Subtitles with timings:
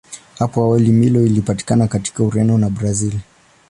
[0.39, 3.19] Hapo awali Milo ilipatikana katika Ureno na Brazili.